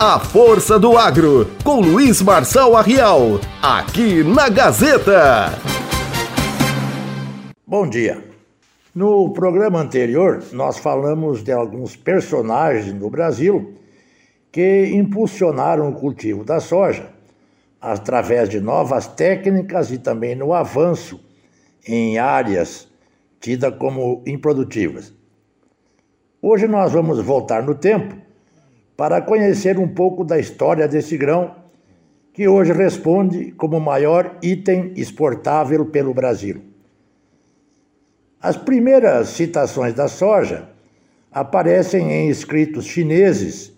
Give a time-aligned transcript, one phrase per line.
[0.00, 5.50] A Força do Agro, com Luiz Marçal Arrial, aqui na Gazeta.
[7.66, 8.24] Bom dia.
[8.94, 13.74] No programa anterior, nós falamos de alguns personagens no Brasil
[14.52, 17.10] que impulsionaram o cultivo da soja
[17.80, 21.18] através de novas técnicas e também no avanço
[21.84, 22.86] em áreas
[23.40, 25.12] tidas como improdutivas.
[26.40, 28.27] Hoje nós vamos voltar no tempo
[28.98, 31.54] para conhecer um pouco da história desse grão,
[32.32, 36.60] que hoje responde como maior item exportável pelo Brasil.
[38.42, 40.68] As primeiras citações da soja
[41.30, 43.72] aparecem em escritos chineses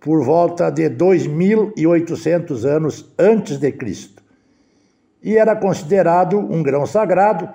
[0.00, 4.24] por volta de 2.800 anos antes de Cristo.
[5.22, 7.48] E era considerado um grão sagrado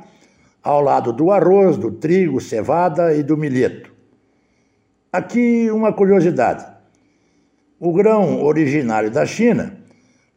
[0.63, 3.91] ao lado do arroz, do trigo, cevada e do milheto.
[5.11, 6.72] Aqui uma curiosidade.
[7.85, 9.77] O grão originário da China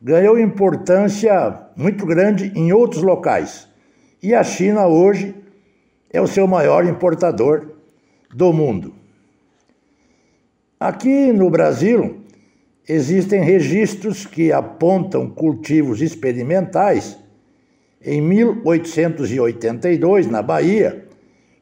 [0.03, 3.69] ganhou importância muito grande em outros locais
[4.21, 5.33] e a China hoje
[6.13, 7.69] é o seu maior importador
[8.35, 8.93] do mundo.
[10.81, 12.17] Aqui no Brasil
[12.89, 17.17] existem registros que apontam cultivos experimentais
[18.05, 21.07] em 1882 na Bahia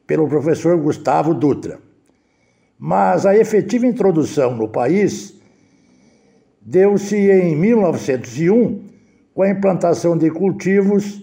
[0.07, 1.79] pelo professor Gustavo Dutra.
[2.79, 5.44] Mas a efetiva introdução no país
[6.65, 8.83] deu-se em 1901
[9.35, 11.23] com a implantação de cultivos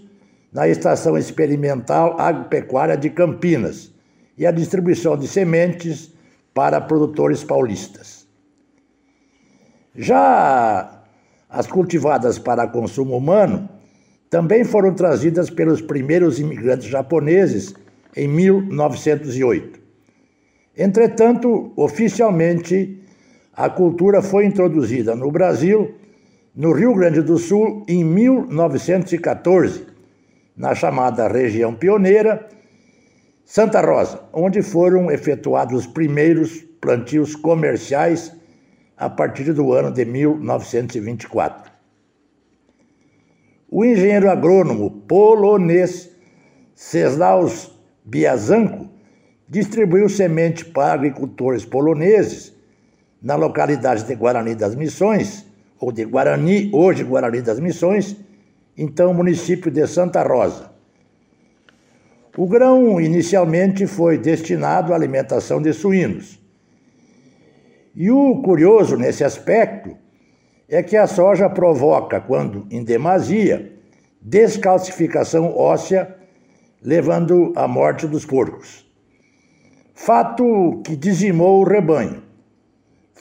[0.53, 3.91] na Estação Experimental Agropecuária de Campinas
[4.37, 6.13] e a distribuição de sementes
[6.53, 8.27] para produtores paulistas.
[9.95, 11.01] Já
[11.49, 13.67] as cultivadas para consumo humano
[14.29, 17.73] também foram trazidas pelos primeiros imigrantes japoneses
[18.15, 19.79] em 1908.
[20.77, 23.00] Entretanto, oficialmente,
[23.53, 25.95] a cultura foi introduzida no Brasil,
[26.55, 29.87] no Rio Grande do Sul, em 1914,
[30.55, 32.47] na chamada região pioneira
[33.45, 38.33] Santa Rosa, onde foram efetuados os primeiros plantios comerciais
[38.97, 41.71] a partir do ano de 1924.
[43.69, 46.09] O engenheiro agrônomo polonês
[46.75, 47.71] Ceslaus
[48.03, 48.89] Biazanko
[49.47, 52.53] distribuiu semente para agricultores poloneses
[53.21, 55.45] na localidade de Guarani das Missões,
[55.79, 58.15] ou de Guarani, hoje Guarani das Missões,
[58.75, 60.71] então município de Santa Rosa.
[62.35, 66.39] O grão inicialmente foi destinado à alimentação de suínos.
[67.93, 69.95] E o curioso nesse aspecto
[70.69, 73.73] é que a soja provoca, quando em demasia,
[74.21, 76.15] descalcificação óssea,
[76.81, 78.89] levando à morte dos porcos.
[79.93, 82.30] Fato que dizimou o rebanho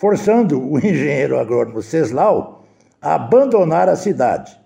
[0.00, 2.64] forçando o engenheiro agrônomo Ceslau
[3.02, 4.58] a abandonar a cidade.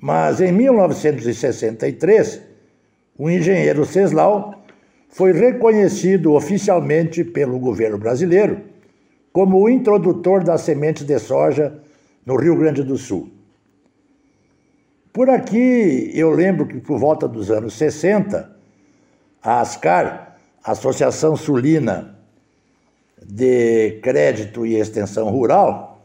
[0.00, 2.40] Mas em 1963,
[3.18, 4.62] o engenheiro Ceslau
[5.08, 8.60] foi reconhecido oficialmente pelo governo brasileiro
[9.32, 11.80] como o introdutor das sementes de soja
[12.24, 13.28] no Rio Grande do Sul.
[15.12, 18.56] Por aqui, eu lembro que por volta dos anos 60,
[19.42, 22.21] a ASCAR, Associação Sulina
[23.26, 26.02] de Crédito e Extensão Rural,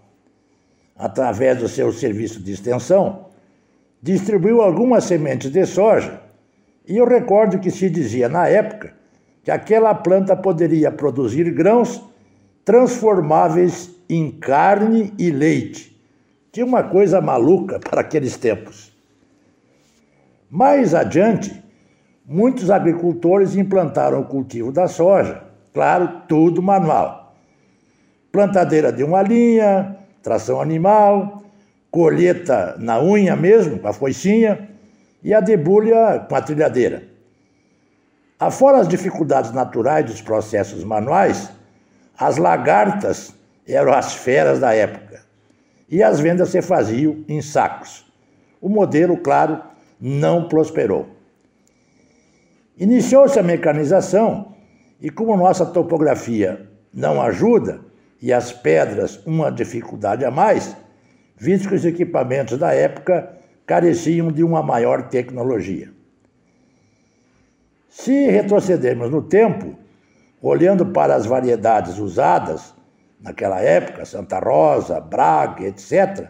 [0.95, 3.28] através do seu serviço de extensão,
[4.01, 6.22] distribuiu algumas sementes de soja.
[6.88, 8.94] E eu recordo que se dizia na época
[9.44, 12.03] que aquela planta poderia produzir grãos
[12.66, 15.96] transformáveis em carne e leite.
[16.52, 18.91] Tinha uma coisa maluca para aqueles tempos.
[20.49, 21.63] Mais adiante,
[22.25, 25.47] muitos agricultores implantaram o cultivo da soja
[25.78, 27.35] Claro, tudo manual.
[28.32, 31.44] Plantadeira de uma linha, tração animal,
[31.91, 34.70] colheita na unha mesmo, com a foicinha,
[35.22, 37.03] e a debulha com a trilhadeira.
[38.40, 41.52] Afora as dificuldades naturais dos processos manuais,
[42.18, 43.35] as lagartas
[43.68, 45.22] eram as feras da época
[45.88, 48.03] e as vendas se faziam em sacos.
[48.59, 49.62] O modelo, claro,
[50.02, 51.08] não prosperou.
[52.80, 54.57] Iniciou-se a mecanização
[54.99, 57.82] e como nossa topografia não ajuda
[58.22, 60.76] e as pedras uma dificuldade a mais,
[61.38, 65.91] visto que os equipamentos da época careciam de uma maior tecnologia.
[67.90, 69.76] Se retrocedermos no tempo,
[70.41, 72.73] olhando para as variedades usadas
[73.20, 76.29] naquela época, Santa Rosa, Braga, etc.,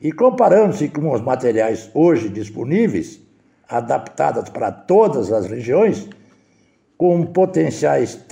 [0.00, 3.20] e comparando-se com os materiais hoje disponíveis,
[3.68, 6.08] adaptados para todas as regiões,
[7.00, 8.22] com potenciais,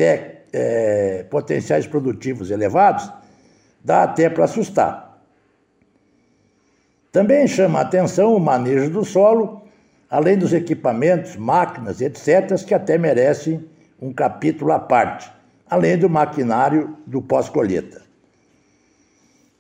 [0.52, 3.10] é, potenciais produtivos elevados,
[3.82, 5.22] dá até para assustar.
[7.10, 9.62] Também chama a atenção o manejo do solo,
[10.10, 13.64] além dos equipamentos, máquinas, etc., que até merecem
[13.98, 15.32] um capítulo à parte,
[15.70, 18.02] além do maquinário do pós-colheita.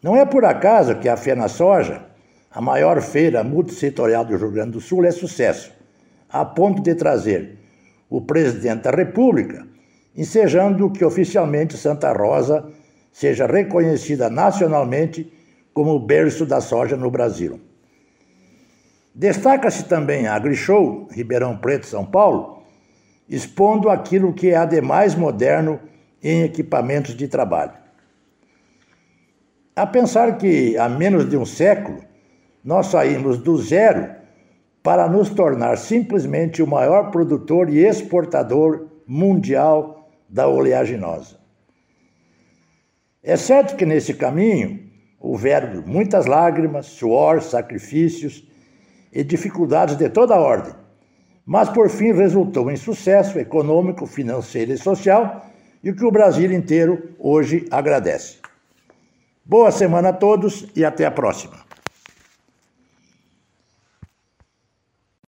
[0.02, 2.02] Não é por acaso que a Fena Soja,
[2.50, 5.72] a maior feira multissetorial do Rio Grande do Sul, é sucesso,
[6.28, 7.56] a ponto de trazer
[8.08, 9.66] o presidente da República,
[10.16, 12.70] ensejando que oficialmente Santa Rosa
[13.12, 15.32] seja reconhecida nacionalmente
[15.72, 17.60] como o berço da soja no Brasil.
[19.14, 22.62] Destaca-se também a AgriShow, Ribeirão Preto, São Paulo,
[23.28, 25.80] expondo aquilo que há de mais moderno
[26.22, 27.72] em equipamentos de trabalho.
[29.74, 32.02] A pensar que há menos de um século
[32.64, 34.10] nós saímos do zero
[34.88, 41.36] para nos tornar simplesmente o maior produtor e exportador mundial da oleaginosa.
[43.22, 44.80] É certo que nesse caminho
[45.20, 48.48] houveram muitas lágrimas, suor, sacrifícios
[49.12, 50.72] e dificuldades de toda ordem,
[51.44, 55.44] mas por fim resultou em sucesso econômico, financeiro e social
[55.84, 58.38] e o que o Brasil inteiro hoje agradece.
[59.44, 61.67] Boa semana a todos e até a próxima.